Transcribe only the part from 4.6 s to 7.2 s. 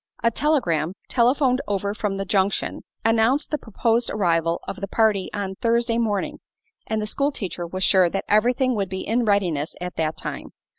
of the party on Thursday morning, and the